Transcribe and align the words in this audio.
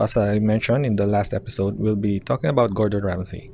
as 0.00 0.16
I 0.16 0.38
mentioned 0.38 0.84
in 0.84 0.96
the 0.96 1.06
last 1.06 1.32
episode, 1.32 1.78
we'll 1.78 1.96
be 1.96 2.20
talking 2.20 2.50
about 2.50 2.74
Gordon 2.74 3.04
Ramsay, 3.04 3.50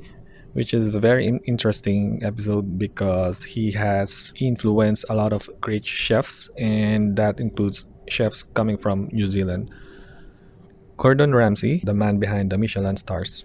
which 0.54 0.74
is 0.74 0.92
a 0.92 0.98
very 0.98 1.26
interesting 1.44 2.20
episode 2.24 2.78
because 2.78 3.44
he 3.44 3.70
has 3.72 4.32
influenced 4.40 5.04
a 5.08 5.14
lot 5.14 5.32
of 5.32 5.48
great 5.60 5.84
chefs, 5.84 6.48
and 6.58 7.16
that 7.16 7.38
includes 7.38 7.86
chefs 8.08 8.42
coming 8.42 8.76
from 8.76 9.08
New 9.12 9.28
Zealand. 9.28 9.72
Gordon 10.96 11.34
Ramsay, 11.34 11.82
the 11.84 11.94
man 11.94 12.18
behind 12.18 12.50
the 12.50 12.58
Michelin 12.58 12.96
stars. 12.96 13.44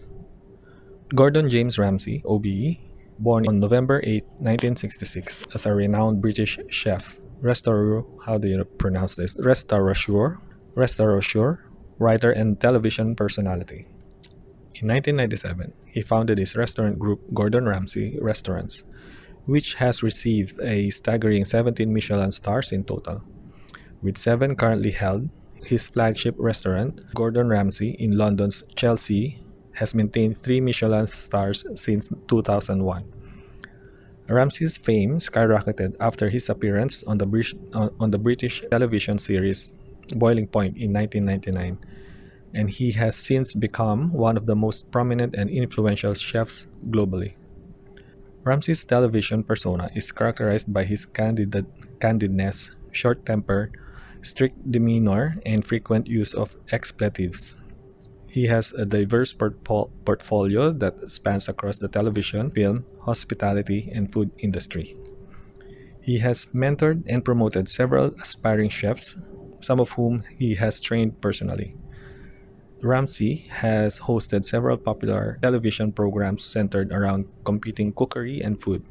Gordon 1.13 1.49
James 1.49 1.77
Ramsay, 1.77 2.23
OBE, 2.25 2.77
born 3.19 3.47
on 3.47 3.59
November 3.59 4.01
8, 4.03 4.23
1966, 4.39 5.43
as 5.53 5.65
a 5.67 5.73
renowned 5.73 6.21
British 6.21 6.59
chef, 6.69 7.19
restaurateur, 7.41 8.03
how 8.25 8.37
do 8.39 8.47
you 8.47 8.63
pronounce 8.65 9.15
this? 9.15 9.37
Restaurateur, 9.39 10.37
restaurateur, 10.75 11.66
writer, 11.99 12.31
and 12.31 12.59
television 12.59 13.15
personality. 13.15 13.87
In 14.75 14.87
1997, 14.89 15.73
he 15.87 16.01
founded 16.01 16.37
his 16.37 16.55
restaurant 16.55 16.99
group 16.99 17.21
Gordon 17.33 17.65
Ramsay 17.65 18.19
Restaurants, 18.21 18.83
which 19.45 19.73
has 19.75 20.03
received 20.03 20.61
a 20.61 20.91
staggering 20.91 21.45
17 21.45 21.91
Michelin 21.91 22.31
stars 22.31 22.71
in 22.71 22.83
total. 22.83 23.23
With 24.03 24.17
seven 24.17 24.55
currently 24.55 24.91
held, 24.91 25.29
his 25.65 25.89
flagship 25.89 26.35
restaurant, 26.37 27.01
Gordon 27.15 27.49
Ramsay 27.49 27.95
in 27.97 28.17
London's 28.17 28.63
Chelsea, 28.75 29.41
has 29.73 29.95
maintained 29.95 30.37
three 30.37 30.61
Michelin 30.61 31.07
stars 31.07 31.65
since 31.75 32.09
2001. 32.27 33.03
Ramsay's 34.29 34.77
fame 34.77 35.17
skyrocketed 35.17 35.95
after 35.99 36.29
his 36.29 36.49
appearance 36.49 37.03
on 37.03 37.17
the, 37.17 37.25
British, 37.25 37.55
on 37.73 38.11
the 38.11 38.19
British 38.19 38.63
television 38.69 39.17
series 39.17 39.71
Boiling 40.15 40.47
Point 40.47 40.77
in 40.77 40.93
1999, 40.93 41.77
and 42.53 42.69
he 42.69 42.91
has 42.93 43.15
since 43.15 43.53
become 43.55 44.11
one 44.13 44.37
of 44.37 44.45
the 44.45 44.55
most 44.55 44.91
prominent 44.91 45.35
and 45.35 45.49
influential 45.49 46.13
chefs 46.13 46.67
globally. 46.89 47.35
Ramsay's 48.43 48.83
television 48.83 49.43
persona 49.43 49.89
is 49.93 50.11
characterized 50.11 50.71
by 50.71 50.85
his 50.85 51.05
candid- 51.05 51.67
candidness, 51.99 52.75
short 52.91 53.25
temper, 53.25 53.69
strict 54.21 54.71
demeanor, 54.71 55.35
and 55.45 55.65
frequent 55.65 56.07
use 56.07 56.33
of 56.33 56.55
expletives. 56.71 57.57
He 58.27 58.45
has 58.47 58.71
a 58.71 58.85
diverse 58.85 59.33
portfo- 59.33 59.89
portfolio 60.05 60.71
that 60.71 61.09
spans 61.09 61.49
across 61.49 61.77
the 61.77 61.87
television, 61.87 62.49
film, 62.49 62.85
hospitality, 63.01 63.89
and 63.93 64.11
food 64.11 64.31
industry. 64.39 64.95
He 66.01 66.19
has 66.19 66.45
mentored 66.55 67.03
and 67.07 67.25
promoted 67.25 67.67
several 67.67 68.15
aspiring 68.21 68.69
chefs, 68.69 69.19
some 69.59 69.79
of 69.79 69.91
whom 69.91 70.23
he 70.37 70.55
has 70.55 70.79
trained 70.79 71.21
personally. 71.21 71.71
Ramsay 72.81 73.47
has 73.49 73.99
hosted 73.99 74.45
several 74.45 74.77
popular 74.77 75.39
television 75.41 75.91
programs 75.91 76.45
centered 76.45 76.91
around 76.91 77.25
competing 77.43 77.91
cookery 77.93 78.41
and 78.41 78.61
food, 78.61 78.83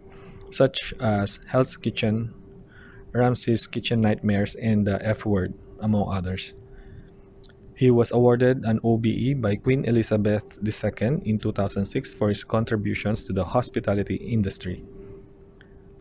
such 0.50 0.92
as 1.00 1.38
Hell's 1.46 1.76
Kitchen, 1.76 2.34
Ramsay's 3.12 3.66
Kitchen 3.66 4.00
Nightmares, 4.00 4.56
and 4.56 4.86
The 4.86 4.98
F 5.06 5.24
Word, 5.24 5.54
among 5.80 6.10
others. 6.12 6.54
He 7.76 7.90
was 7.90 8.10
awarded 8.10 8.64
an 8.64 8.80
OBE 8.82 9.40
by 9.40 9.56
Queen 9.56 9.84
Elizabeth 9.84 10.58
II 10.64 11.20
in 11.24 11.38
2006 11.38 12.14
for 12.14 12.30
his 12.30 12.42
contributions 12.42 13.22
to 13.24 13.32
the 13.32 13.44
hospitality 13.44 14.16
industry. 14.16 14.82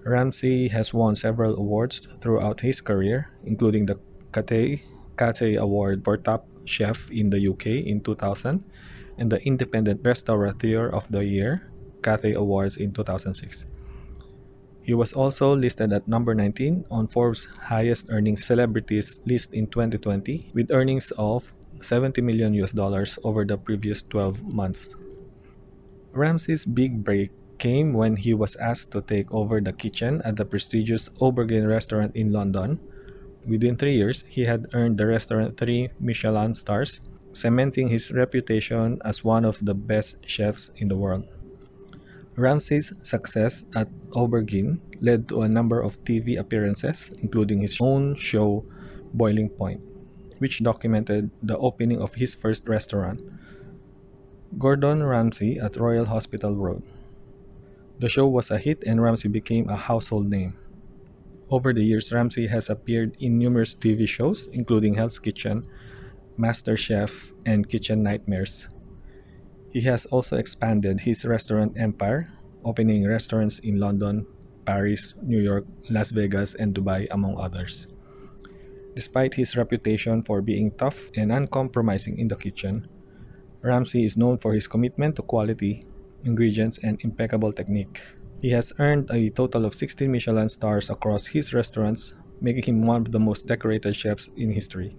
Ramsay 0.05 0.69
has 0.69 0.93
won 0.93 1.15
several 1.15 1.57
awards 1.57 2.07
throughout 2.21 2.61
his 2.61 2.79
career, 2.79 3.31
including 3.43 3.85
the 3.85 3.99
Cathay 4.31 4.81
Cathay 5.17 5.55
Award 5.55 6.03
for 6.03 6.17
Top 6.17 6.47
Chef 6.65 7.09
in 7.11 7.29
the 7.29 7.39
UK 7.39 7.87
in 7.87 8.01
2000 8.01 8.63
and 9.17 9.31
the 9.31 9.39
Independent 9.45 10.01
Restaurateur 10.03 10.89
of 10.89 11.07
the 11.11 11.23
Year 11.23 11.71
Cathay 12.03 12.33
Awards 12.33 12.77
in 12.77 12.91
2006. 12.91 13.65
He 14.85 14.93
was 14.93 15.13
also 15.13 15.55
listed 15.55 15.93
at 15.93 16.07
number 16.07 16.35
19 16.35 16.85
on 16.91 17.07
Forbes' 17.07 17.49
highest 17.57 18.05
earning 18.09 18.37
celebrities 18.37 19.19
list 19.25 19.53
in 19.53 19.65
2020 19.67 20.51
with 20.53 20.69
earnings 20.69 21.09
of 21.17 21.49
70 21.81 22.21
million 22.21 22.53
US 22.61 22.71
dollars 22.71 23.17
over 23.23 23.45
the 23.45 23.57
previous 23.57 24.03
12 24.03 24.53
months. 24.53 24.93
Ramsay's 26.13 26.65
big 26.65 27.03
break 27.03 27.31
came 27.57 27.93
when 27.93 28.15
he 28.15 28.33
was 28.33 28.55
asked 28.57 28.91
to 28.91 29.01
take 29.01 29.31
over 29.33 29.59
the 29.59 29.73
kitchen 29.73 30.21
at 30.23 30.35
the 30.35 30.45
prestigious 30.45 31.09
Aubergine 31.19 31.67
restaurant 31.67 32.15
in 32.15 32.31
London. 32.31 32.79
Within 33.47 33.77
three 33.77 33.95
years, 33.95 34.23
he 34.27 34.45
had 34.45 34.67
earned 34.73 34.97
the 34.97 35.05
restaurant 35.05 35.57
three 35.57 35.89
Michelin 35.99 36.55
stars, 36.55 36.99
cementing 37.33 37.89
his 37.89 38.11
reputation 38.11 38.99
as 39.05 39.23
one 39.23 39.45
of 39.45 39.63
the 39.63 39.75
best 39.75 40.27
chefs 40.27 40.71
in 40.77 40.87
the 40.87 40.97
world. 40.97 41.27
Ramsay's 42.35 42.91
success 43.03 43.63
at 43.75 43.87
Aubergine 44.11 44.79
led 44.99 45.29
to 45.29 45.43
a 45.43 45.47
number 45.47 45.79
of 45.79 46.01
TV 46.03 46.37
appearances, 46.39 47.11
including 47.21 47.61
his 47.61 47.77
own 47.79 48.15
show, 48.15 48.63
Boiling 49.13 49.49
Point, 49.49 49.79
which 50.39 50.63
documented 50.63 51.29
the 51.43 51.57
opening 51.57 52.01
of 52.01 52.15
his 52.15 52.35
first 52.35 52.67
restaurant, 52.67 53.21
Gordon 54.57 55.03
Ramsay 55.03 55.59
at 55.59 55.77
Royal 55.77 56.05
Hospital 56.05 56.55
Road. 56.55 56.83
The 57.99 58.09
show 58.09 58.27
was 58.27 58.51
a 58.51 58.57
hit 58.57 58.83
and 58.85 59.01
Ramsay 59.01 59.29
became 59.29 59.69
a 59.69 59.77
household 59.77 60.29
name. 60.29 60.51
Over 61.49 61.73
the 61.73 61.83
years, 61.83 62.11
Ramsay 62.11 62.47
has 62.47 62.69
appeared 62.69 63.17
in 63.19 63.37
numerous 63.37 63.75
TV 63.75 64.07
shows, 64.07 64.47
including 64.51 64.95
Hell's 64.95 65.19
Kitchen, 65.19 65.61
MasterChef, 66.39 67.33
and 67.45 67.69
Kitchen 67.69 67.99
Nightmares. 67.99 68.67
He 69.69 69.81
has 69.81 70.05
also 70.07 70.37
expanded 70.37 71.01
his 71.01 71.23
restaurant 71.25 71.79
empire, 71.79 72.25
opening 72.63 73.07
restaurants 73.07 73.59
in 73.59 73.79
London, 73.79 74.25
Paris, 74.65 75.13
New 75.21 75.39
York, 75.39 75.65
Las 75.89 76.09
Vegas, 76.09 76.55
and 76.55 76.73
Dubai, 76.73 77.07
among 77.11 77.37
others. 77.37 77.85
Despite 78.95 79.35
his 79.35 79.55
reputation 79.55 80.23
for 80.23 80.41
being 80.41 80.71
tough 80.71 81.11
and 81.15 81.31
uncompromising 81.31 82.17
in 82.17 82.27
the 82.27 82.35
kitchen, 82.35 82.87
Ramsay 83.61 84.05
is 84.05 84.17
known 84.17 84.39
for 84.39 84.53
his 84.53 84.67
commitment 84.67 85.17
to 85.17 85.21
quality, 85.21 85.83
ingredients, 86.23 86.79
and 86.81 86.97
impeccable 87.03 87.53
technique. 87.53 88.01
He 88.41 88.49
has 88.51 88.73
earned 88.79 89.09
a 89.11 89.29
total 89.29 89.65
of 89.65 89.73
16 89.73 90.11
Michelin 90.11 90.49
stars 90.49 90.89
across 90.89 91.27
his 91.27 91.53
restaurants, 91.53 92.13
making 92.41 92.63
him 92.63 92.85
one 92.85 93.01
of 93.01 93.11
the 93.11 93.19
most 93.19 93.47
decorated 93.47 93.95
chefs 93.95 94.29
in 94.35 94.51
history. 94.51 94.93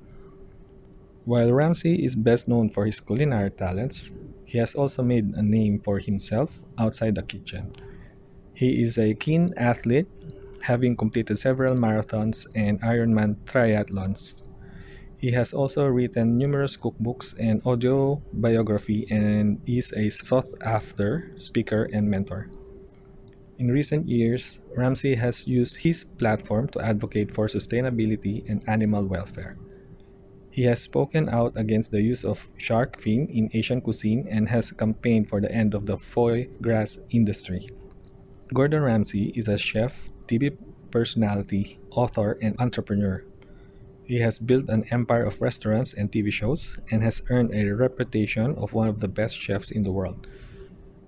While 1.25 1.53
Ramsay 1.53 2.05
is 2.05 2.17
best 2.17 2.49
known 2.49 2.69
for 2.69 2.87
his 2.87 3.01
culinary 3.01 3.51
talents, 3.51 4.11
he 4.45 4.59
has 4.59 4.75
also 4.75 5.03
made 5.03 5.35
a 5.35 5.43
name 5.43 5.81
for 5.81 5.99
himself 5.99 6.63
outside 6.79 7.15
the 7.17 7.23
kitchen. 7.23 7.73
He 8.55 8.83
is 8.83 8.97
a 8.97 9.13
keen 9.15 9.53
athlete, 9.57 10.07
having 10.63 10.97
completed 10.97 11.39
several 11.39 11.77
marathons 11.77 12.47
and 12.55 12.81
Ironman 12.81 13.37
triathlons. 13.45 14.43
He 15.19 15.33
has 15.33 15.53
also 15.53 15.87
written 15.87 16.39
numerous 16.39 16.77
cookbooks 16.77 17.35
and 17.39 17.61
audio 17.67 18.23
biography 18.33 19.07
and 19.11 19.61
is 19.67 19.93
a 19.93 20.11
sought 20.11 20.49
after 20.63 21.33
speaker 21.37 21.89
and 21.93 22.09
mentor. 22.09 22.51
In 23.59 23.71
recent 23.71 24.07
years, 24.07 24.61
Ramsay 24.77 25.15
has 25.15 25.47
used 25.47 25.77
his 25.77 26.05
platform 26.05 26.69
to 26.69 26.85
advocate 26.85 27.33
for 27.33 27.47
sustainability 27.47 28.49
and 28.51 28.63
animal 28.69 29.07
welfare. 29.07 29.57
He 30.51 30.65
has 30.65 30.83
spoken 30.83 31.29
out 31.31 31.57
against 31.57 31.91
the 31.91 32.03
use 32.03 32.25
of 32.25 32.49
shark 32.59 33.01
fin 33.01 33.29
in 33.29 33.51
Asian 33.55 33.81
cuisine 33.81 34.27
and 34.31 34.49
has 34.49 34.73
campaigned 34.73 35.29
for 35.29 35.41
the 35.41 35.53
end 35.53 35.75
of 35.75 35.87
the 35.87 35.97
foie 35.97 36.45
gras 36.61 36.99
industry. 37.11 37.69
Gordon 38.53 38.83
Ramsay 38.83 39.33
is 39.35 39.49
a 39.49 39.57
chef, 39.57 40.11
TV 40.27 40.57
personality, 40.91 41.79
author, 41.91 42.39
and 42.43 42.61
entrepreneur. 42.61 43.25
He 44.05 44.21
has 44.21 44.39
built 44.39 44.69
an 44.69 44.85
empire 44.91 45.25
of 45.25 45.41
restaurants 45.41 45.95
and 45.95 46.13
TV 46.13 46.33
shows 46.33 46.79
and 46.91 47.03
has 47.03 47.23
earned 47.31 47.55
a 47.55 47.71
reputation 47.71 48.55
of 48.57 48.73
one 48.73 48.89
of 48.89 49.01
the 49.01 49.09
best 49.09 49.37
chefs 49.37 49.71
in 49.71 49.83
the 49.83 49.93
world. 49.93 50.27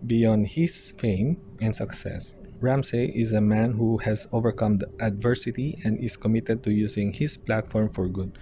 Beyond 0.07 0.47
his 0.49 0.93
fame 0.93 1.41
and 1.61 1.75
success, 1.75 2.35
Ramsay 2.61 3.15
is 3.15 3.33
a 3.33 3.41
man 3.41 3.73
who 3.73 3.99
has 3.99 4.27
overcome 4.33 4.81
adversity 4.99 5.79
and 5.85 5.97
is 5.99 6.17
committed 6.17 6.63
to 6.65 6.73
using 6.73 7.13
his 7.13 7.37
platform 7.37 7.89
for 7.89 8.09
good. 8.09 8.37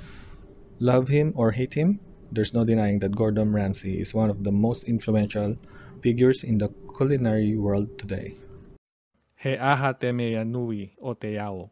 Love 0.81 1.09
him 1.09 1.35
or 1.37 1.53
hate 1.53 1.75
him, 1.75 2.01
there's 2.33 2.55
no 2.55 2.65
denying 2.65 2.99
that 3.01 3.15
Gordon 3.15 3.53
Ramsay 3.53 4.01
is 4.01 4.15
one 4.15 4.31
of 4.31 4.43
the 4.43 4.53
most 4.53 4.85
influential 4.85 5.57
figures 6.01 6.45
in 6.45 6.57
the 6.57 6.69
culinary 6.97 7.57
world 7.57 7.99
today. 7.99 8.35
He 9.37 9.57
aha 9.57 9.93
te 9.93 10.13
mea 10.13 10.45
nui 10.45 10.97
o 11.01 11.13
te 11.13 11.37
ao. 11.39 11.71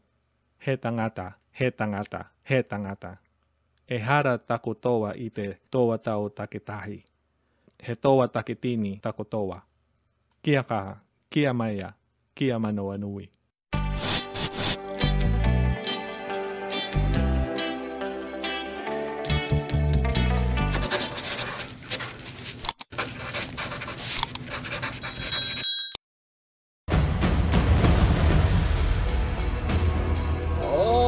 He 0.58 0.76
tangata, 0.76 1.34
he 1.50 1.70
tangata, 1.70 2.26
he 2.44 2.62
tangata. 2.62 3.18
E 3.88 3.98
hara 3.98 4.38
taku 4.38 4.74
toa 4.74 5.14
i 5.16 5.30
te 5.30 5.56
toa 5.70 5.98
tau 5.98 6.28
takitahi. 6.28 7.04
He 7.80 7.94
toa 7.96 8.28
takitini 8.28 9.00
taku 9.00 9.24
toa. 9.24 9.62
Kia 10.42 10.62
kaha, 10.62 11.00
kia 11.30 11.52
maia, 11.52 11.94
Kiamano 12.34 12.90
Anui. 12.90 13.30
Oh, 30.66 31.04